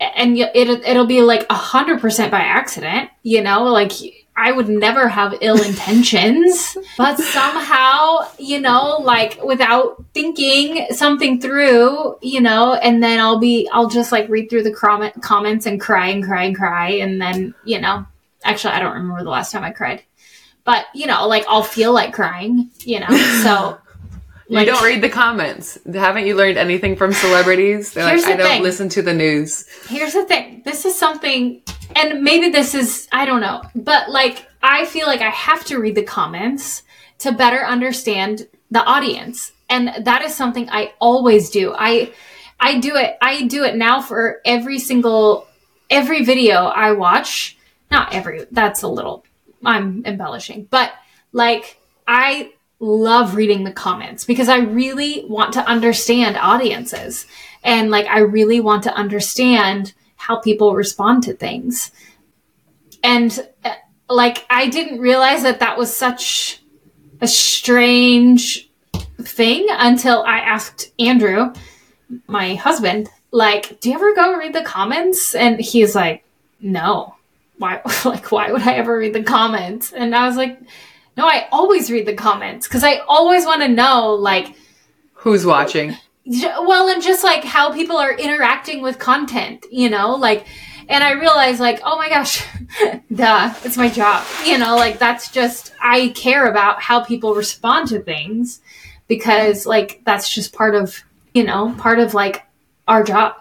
[0.00, 3.64] and it, it'll be like a hundred percent by accident you know?
[3.64, 3.92] Like
[4.36, 6.76] i would never have ill intentions.
[6.98, 12.74] But somehow you know like without thinking something through you know?
[12.74, 16.24] And then i'll be i'll just like read through the comment, comments and cry and
[16.24, 16.90] cry and cry.
[16.90, 18.06] And then you know
[18.44, 20.02] actually i don't remember the last time i cried
[20.64, 23.08] but you know like i'll feel like crying you know
[23.42, 23.78] so
[24.46, 25.78] You don't read the comments.
[25.90, 27.94] Haven't you learned anything from celebrities?
[27.94, 28.62] They're like, I don't thing.
[28.62, 29.66] listen to the news.
[29.88, 31.62] here's the thing this is something
[31.96, 35.78] and maybe this is i don't know but like i feel like i have to
[35.78, 36.82] read the comments
[37.18, 42.12] to better understand the audience and that is something i always do i
[42.60, 45.46] i do it i do it now for every single
[45.90, 47.56] every video i watch
[47.90, 49.24] not every that's a little
[49.66, 50.92] i'm embellishing but
[51.32, 57.26] like i love reading the comments because i really want to understand audiences.
[57.62, 61.90] And like i really want to understand how people respond to things.
[63.02, 63.74] And uh,
[64.08, 66.62] like i didn't realize that that was such
[67.20, 68.70] a strange
[69.22, 71.52] thing until i asked andrew
[72.26, 75.34] my husband like do you ever go read the comments?
[75.34, 76.24] And he's like
[76.60, 77.16] no
[77.64, 80.60] why like why would i ever read the comments and i was like
[81.16, 84.54] no i always read the comments because i always want to know like
[85.24, 85.96] Who's watching?
[86.26, 90.46] Well and just like how people are interacting with content you know like
[90.88, 92.46] and i realized like oh my gosh
[93.14, 97.88] duh it's my job you know like that's just i care about how people respond
[97.88, 98.60] to things
[99.08, 102.42] because like that's just part of you know part of like
[102.88, 103.34] our job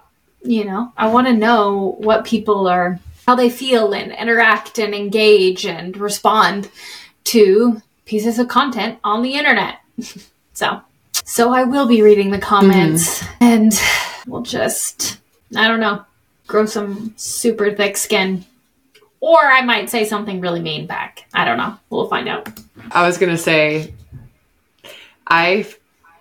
[0.43, 4.93] you know i want to know what people are how they feel and interact and
[4.93, 6.69] engage and respond
[7.23, 9.79] to pieces of content on the internet
[10.53, 10.81] so
[11.25, 13.43] so I will be reading the comments mm-hmm.
[13.43, 13.81] and
[14.27, 15.19] we'll just,
[15.55, 16.03] I don't know,
[16.47, 18.45] grow some super thick skin.
[19.19, 21.25] Or I might say something really mean back.
[21.33, 21.77] I don't know.
[21.89, 22.49] We'll find out.
[22.91, 23.93] I was gonna say,
[25.25, 25.65] I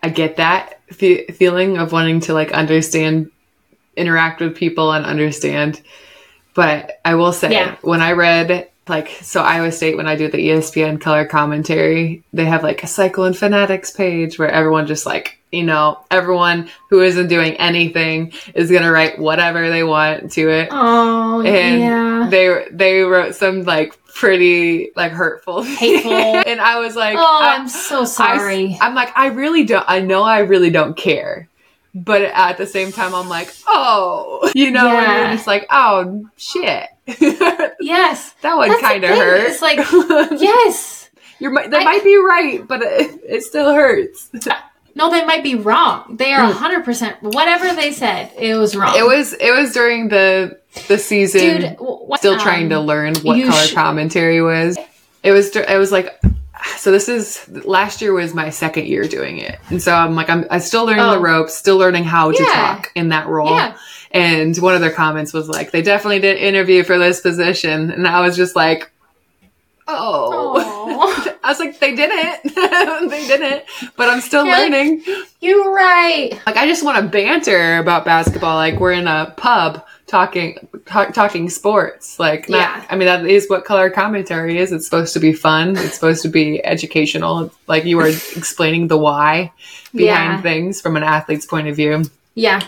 [0.02, 3.32] I get that fe- feeling of wanting to like understand,
[3.96, 5.82] interact with people and understand.
[6.54, 7.76] But I will say, Yeah.
[7.82, 12.44] when I read like so Iowa State when I do the ESPN color commentary, they
[12.46, 17.00] have like a cycle Cyclone Fanatics page where everyone just like you know everyone who
[17.02, 22.26] isn't doing anything is gonna write whatever they want to it, Oh, and yeah.
[22.30, 26.12] they they wrote some like pretty like hurtful, Hateful.
[26.46, 28.76] and I was like, Oh, I- I'm so sorry.
[28.80, 29.84] I, am like, I really don't.
[29.86, 31.48] I know I really don't care,
[31.94, 36.28] but at the same time, I'm like, oh, you know, and you're just like, oh
[36.36, 36.88] shit,
[37.80, 38.34] yes.
[38.42, 39.40] that one kind of hurt.
[39.50, 39.78] it's like,
[40.40, 41.10] Yes.
[41.38, 44.30] you're they I- might be right, but it, it still hurts.
[44.94, 46.16] No, they might be wrong.
[46.18, 48.92] They are 100% whatever they said, it was wrong.
[48.92, 48.98] Hmm.
[48.98, 51.40] It was it was during the the season.
[51.40, 54.76] Dude, what, still um, trying to learn what color sh- commentary was.
[55.22, 56.20] It was it was like
[56.76, 59.58] so this is last year was my second year doing it.
[59.70, 61.20] And so I'm like I'm I still learning the Oh.
[61.20, 62.52] ropes, still learning how to Yeah.
[62.52, 63.50] talk in that role.
[63.50, 63.76] Yeah.
[64.10, 68.06] And one of their comments was like they definitely did interview for this position and
[68.06, 68.90] I was just like
[69.88, 71.36] oh.
[71.44, 72.54] I was like they didn't.
[73.10, 73.64] they didn't,
[73.96, 75.02] but I'm still You're like- learning.
[75.40, 76.30] You're right.
[76.46, 78.54] Like I just want to banter about basketball.
[78.54, 82.20] Like we're in a pub talking talk, talking sports.
[82.20, 82.86] Like not, Yeah.
[82.90, 84.70] I mean that is what color commentary is.
[84.70, 85.74] It's supposed to be fun.
[85.76, 87.50] It's supposed to be educational.
[87.66, 89.50] Like you are explaining the why
[89.94, 90.42] behind Yeah.
[90.42, 92.04] things from an athlete's point of view.
[92.34, 92.60] Yeah.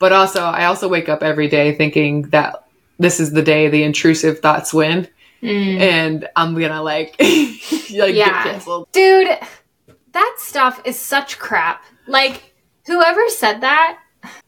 [0.00, 2.64] But also, I also wake up every day thinking that
[2.98, 5.06] this is the day the intrusive thoughts win,
[5.42, 5.78] Mm.
[5.80, 8.26] and I'm gonna like like Yeah.
[8.26, 8.88] get canceled.
[8.92, 9.28] Dude,
[10.12, 11.82] that stuff is such crap.
[12.08, 12.52] Like,
[12.86, 13.98] whoever said that,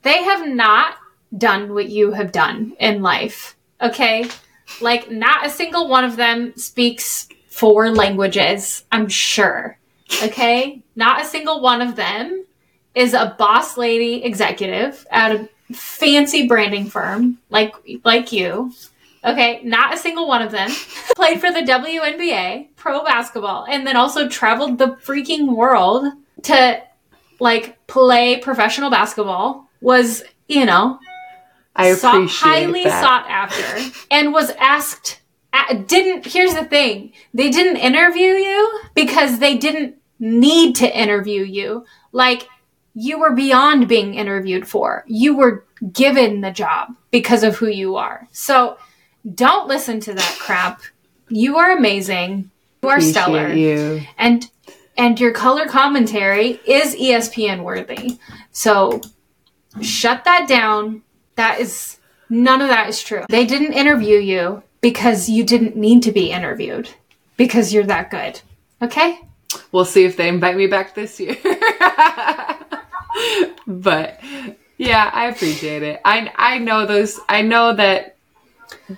[0.02, 0.96] they have not
[1.36, 3.56] done what you have done in life.
[3.80, 4.28] Okay?
[4.80, 9.78] Like, not a single one of them speaks four languages, I'm sure.
[10.22, 10.82] Okay?
[10.96, 12.44] Not a single one of them
[12.94, 18.72] is a boss lady executive at a fancy branding firm like like you.
[19.24, 20.68] Okay, not a single one of them
[21.16, 26.82] played for the WNBA, pro basketball, and then also traveled the freaking world to
[27.38, 29.68] like play professional basketball.
[29.80, 30.98] Was you know
[31.76, 33.02] I sought- appreciate highly that.
[33.02, 35.20] sought after and was asked.
[35.86, 41.84] Didn't here's the thing: they didn't interview you because they didn't need to interview you.
[42.12, 42.48] Like
[42.94, 45.04] you were beyond being interviewed for.
[45.06, 48.28] You were given the job because of who you are.
[48.32, 48.76] So
[49.34, 50.82] don't listen to that crap.
[51.28, 52.50] You are amazing.
[52.82, 53.48] You are Appreciate stellar.
[53.52, 54.02] you.
[54.18, 54.50] And
[54.96, 58.18] and your color commentary is ESPN worthy.
[58.52, 59.00] So
[59.80, 61.02] shut that down.
[61.36, 63.24] That is none of that is true.
[63.28, 66.90] They didn't interview you because you didn't need to be interviewed
[67.36, 68.40] because you're that good.
[68.82, 69.20] Okay?
[69.70, 71.36] We'll see if they invite me back this year.
[73.66, 74.20] but
[74.78, 76.00] yeah, I appreciate it.
[76.04, 77.20] I I know those.
[77.28, 78.16] I know that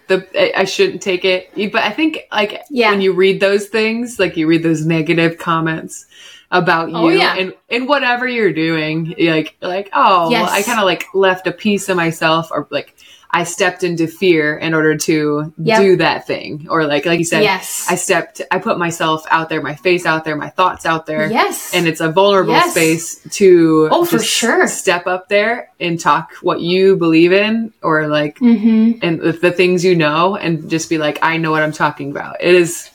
[0.06, 0.26] the
[0.60, 2.90] I- shouldn't take it, but I think like Yeah.
[2.90, 6.06] when you read those things, like you read those negative comments
[6.54, 7.36] about you Oh, yeah.
[7.36, 10.50] and and whatever you're doing, like like oh, Yes.
[10.50, 12.94] I kind of like left a piece of myself or like.
[13.36, 15.80] I stepped into fear in order to Yep.
[15.80, 17.84] do that thing, or like like you said, Yes.
[17.90, 21.28] I stepped, I put myself out there, my face out there, my thoughts out there.
[21.28, 21.74] Yes.
[21.74, 22.70] And it's a vulnerable Yes.
[22.70, 24.68] space to Oh, for sure.
[24.68, 29.00] step up there and talk what you believe in or like, mm-hmm.
[29.02, 32.12] and the, the things you know, and just be like, I know what I'm talking
[32.12, 32.36] about.
[32.38, 32.88] It is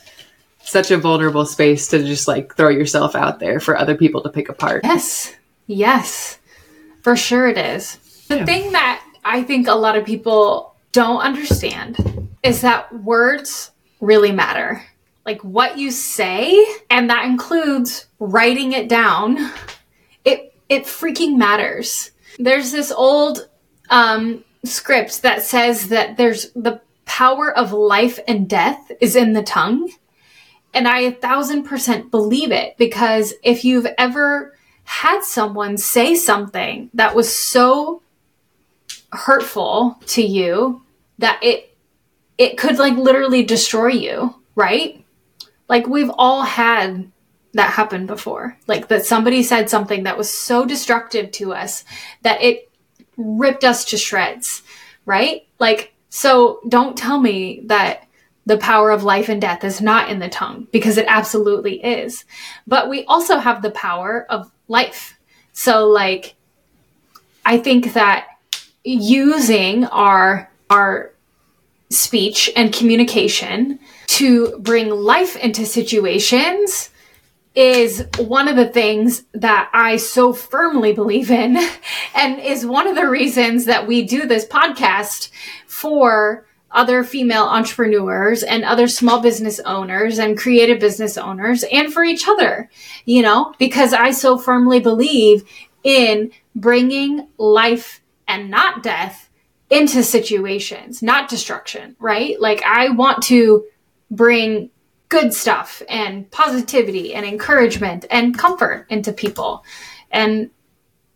[0.70, 4.30] such a vulnerable space to just like throw yourself out there for other people to
[4.30, 4.84] pick apart.
[4.84, 5.34] Yes.
[5.68, 6.40] Yes.
[7.02, 7.98] For sure it is.
[8.28, 8.46] The Yeah.
[8.46, 14.84] thing that I think a lot of people don't understand is that words really matter.
[15.26, 19.52] Like what you say, and that includes writing it down.
[20.26, 22.12] It it freaking matters.
[22.40, 23.48] There's this old
[23.90, 29.44] um, script that says that there's the power of life and death is in the
[29.44, 29.90] tongue.
[30.74, 36.90] And I a thousand percent believe it because if you've ever had someone say something
[36.94, 38.02] that was so
[39.12, 40.82] hurtful to you
[41.18, 41.76] that it
[42.38, 45.04] it could like literally destroy you, right?
[45.68, 47.12] Like we've all had
[47.54, 48.58] that happen before.
[48.68, 51.84] Like that somebody said something that was so destructive to us
[52.22, 52.72] that it
[53.18, 54.64] ripped us to shreds,
[55.06, 55.48] right?
[55.60, 58.08] Like so don't tell me that
[58.50, 62.26] the power of life and death is not in the tongue because it absolutely is.
[62.66, 65.20] But we also have the power of life.
[65.54, 66.34] So like
[67.46, 68.28] I think that
[68.84, 71.14] using our our
[71.92, 76.90] speech and communication to bring life into situations
[77.54, 81.58] is one of the things that I so firmly believe in,
[82.16, 85.30] and is one of the reasons that we do this podcast
[85.68, 92.04] for other female entrepreneurs and other small business owners and creative business owners and for
[92.04, 92.70] each other,
[93.06, 95.44] you know, because I so firmly believe
[95.84, 99.30] in bringing life and not death
[99.70, 102.40] into situations, not destruction, right?
[102.40, 103.66] Like I want to
[104.12, 104.70] bring
[105.10, 109.64] good stuff and positivity and encouragement and comfort into people
[110.12, 110.52] and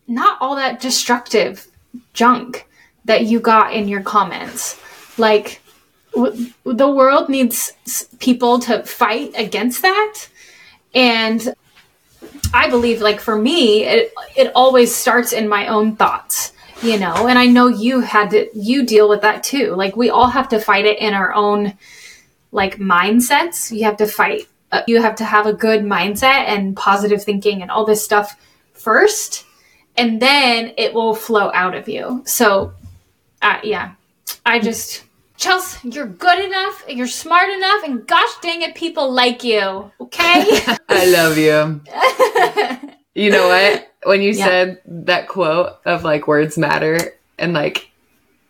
[0.08, 1.68] not all that destructive
[2.14, 2.68] junk
[3.06, 4.80] that you got in your comments.
[5.18, 5.62] Like,
[6.14, 7.74] w- the world needs
[8.20, 10.28] people to fight against that.
[10.94, 11.54] And
[12.54, 16.52] I believe, like, for me, it, it always starts in my own thoughts
[16.82, 20.10] you know and i know you had to you deal with that too like we
[20.10, 21.72] all have to fight it in our own
[22.54, 23.76] like mindsets.
[23.76, 24.48] You have to fight.
[24.72, 28.38] Uh, you have to have a good mindset and positive thinking and all this stuff
[28.74, 29.46] first,
[29.98, 32.24] and then it will flow out of you.
[32.26, 32.74] So,
[33.42, 33.94] uh, yeah,
[34.46, 35.04] I just.
[35.36, 39.92] Chelsea, you're good enough, you're smart enough, and gosh dang it, people like you.
[40.00, 40.46] Okay?
[40.90, 41.82] I love you.
[43.16, 43.92] you know what?
[44.04, 44.46] When you yeah.
[44.46, 47.90] said that quote of like words matter and like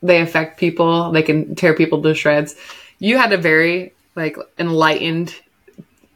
[0.04, 2.56] they affect people, they can tear people to shreds
[3.04, 5.36] you had a very like enlightened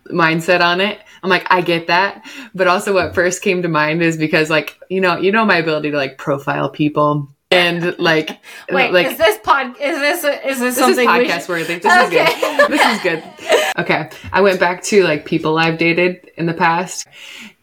[0.05, 0.97] mindset on it.
[1.22, 2.26] I'm like, I get that.
[2.55, 5.57] But also what first came to mind is because like, you know, you know my
[5.57, 8.29] ability to like profile people and like
[8.71, 11.49] Wait, like is this pod is this is this, this something is podcast should...
[11.49, 11.79] worthy.
[11.79, 12.23] This okay.
[12.25, 12.69] is good.
[12.69, 13.23] This is good.
[13.77, 14.09] Okay.
[14.33, 17.07] I went back to like people I've dated in the past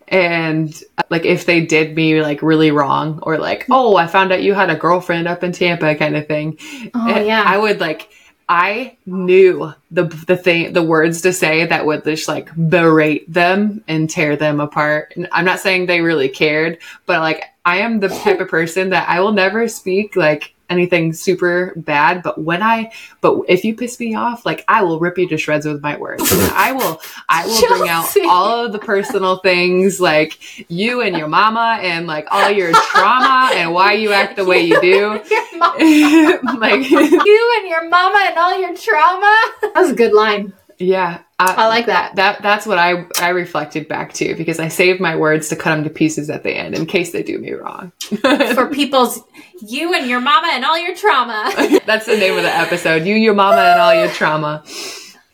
[0.09, 0.74] and
[1.11, 4.55] like if they did me like really wrong or like, oh, I found out you
[4.55, 6.59] had a girlfriend up in Tampa kind of thing.
[6.95, 7.43] Oh yeah.
[7.45, 8.11] I would like
[8.49, 13.82] I knew the the thing the words to say that would just like berate them
[13.88, 15.14] and tear them apart.
[15.16, 18.90] And I'm not saying they really cared, but like I am the type of person
[18.90, 23.75] that I will never speak like anything super bad, but when I, but if you
[23.75, 26.22] piss me off, like I will rip you to shreds with my words.
[26.55, 27.79] I will, I will Chelsea.
[27.79, 30.39] bring out all of the personal things, like
[30.70, 34.61] you and your mama, and like all your trauma and why you act the way
[34.61, 35.09] you do.
[35.59, 39.53] like you and your mama and all your trauma.
[39.75, 40.53] That's a good line.
[40.85, 42.16] Yeah, I, I, like that.
[42.16, 45.74] That that's what I I reflected back to because I saved my words to cut
[45.74, 47.93] them to pieces at the end in case they do me wrong.
[48.01, 49.20] For people's
[49.61, 51.53] you and your mama and all your trauma.
[51.87, 53.07] that's the name of the episode.
[53.07, 54.62] You, your mama, and all your trauma.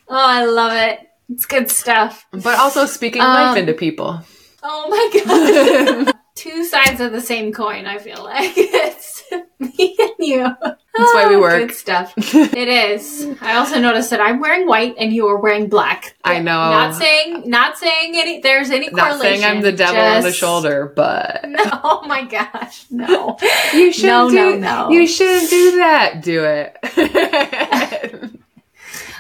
[0.09, 1.01] Oh, I love it.
[1.28, 2.26] It's good stuff.
[2.30, 4.20] But also speaking um, life into people.
[4.62, 6.14] Oh my god.
[6.36, 7.86] Two sides of the same coin.
[7.86, 9.20] I feel like it's
[9.59, 10.55] me and you.
[11.01, 11.68] That's why we ah, work.
[11.68, 12.12] Good stuff.
[12.16, 13.37] it is.
[13.41, 16.16] I also noticed that I'm wearing white and you are wearing black.
[16.24, 16.53] I know.
[16.53, 18.41] Not saying, not saying any.
[18.41, 19.41] There's any not correlation.
[19.41, 21.62] saying I'm the devil Just, on the shoulder, but no.
[21.85, 23.39] Oh my gosh, no.
[23.72, 24.91] you should no, do, no, no.
[24.91, 26.22] You shouldn't do that.
[26.22, 26.76] Do it.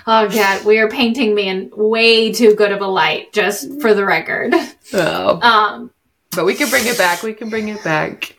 [0.06, 3.32] oh god, we are painting me in way too good of a light.
[3.32, 4.54] Just for the record.
[4.92, 5.40] Oh.
[5.40, 5.92] Um.
[6.32, 7.22] But we can bring it back.
[7.22, 8.36] We can bring it back.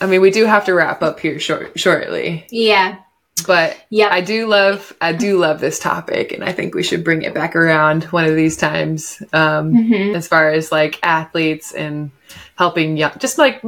[0.00, 2.46] I mean, we do have to wrap up here short, shortly.
[2.50, 2.98] Yeah.
[3.46, 7.04] But yeah, I do love I do love this topic, and I think we should
[7.04, 9.22] bring it back around one of these times.
[9.32, 10.14] Um, mm-hmm.
[10.16, 12.10] As far as like athletes and
[12.56, 13.62] helping young, just like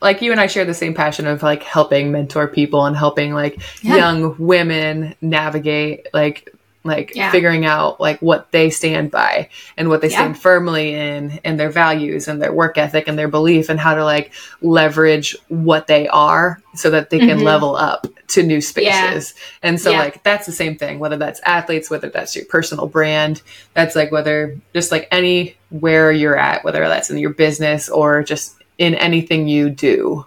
[0.00, 3.32] like you and I share the same passion of like helping mentor people and helping
[3.32, 3.96] like yeah.
[3.96, 6.52] young women navigate like
[6.82, 7.30] like yeah.
[7.30, 10.16] figuring out like what they stand by and what they yeah.
[10.16, 13.94] stand firmly in and their values and their work ethic and their belief and how
[13.94, 17.44] to like leverage what they are so that they can mm-hmm.
[17.44, 19.34] level up to new spaces.
[19.36, 19.68] Yeah.
[19.68, 23.42] And so like that's the same thing whether that's athletes whether that's your personal brand
[23.74, 28.56] that's like whether just like anywhere you're at whether that's in your business or just
[28.78, 30.24] in anything you do.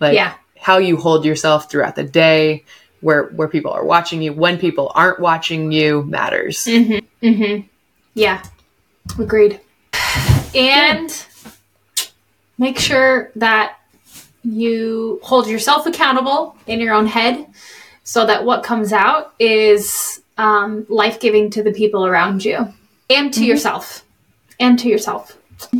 [0.00, 0.14] Like
[0.58, 2.64] how you hold yourself throughout the day
[3.02, 7.26] where where people are watching you when people aren't watching you matters mm-hmm.
[7.26, 7.66] Mm-hmm.
[8.14, 8.42] yeah
[9.18, 9.60] agreed
[10.54, 11.50] and yeah.
[12.58, 13.76] make sure that
[14.44, 17.46] you hold yourself accountable in your own head
[18.04, 22.56] so that what comes out is um, life-giving to the people around you
[23.10, 23.50] and to mm-hmm.
[23.50, 24.04] yourself
[24.58, 25.36] and to yourself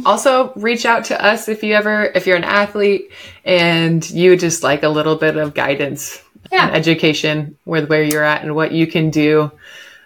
[0.07, 3.11] also reach out to us if you ever if you're an athlete
[3.45, 6.22] and you just like a little bit of guidance
[6.53, 6.70] yeah.
[6.72, 9.50] education with where you're at and what you can do.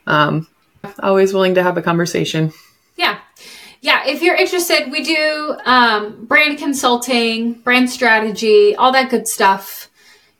[0.06, 0.46] Um,
[1.00, 2.52] always willing to have a conversation.
[2.96, 3.18] Yeah.
[3.80, 4.06] Yeah.
[4.06, 9.90] If you're interested, we do um, brand consulting, brand strategy, all that good stuff.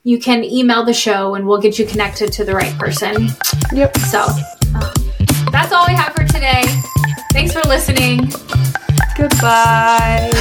[0.04, 3.28] You can email the show and we'll get you connected to the right person.
[3.72, 3.96] Yep.
[3.98, 4.94] So uh,
[5.50, 6.62] that's all we have for today.
[7.32, 8.30] Thanks for listening.
[9.16, 10.40] Goodbye.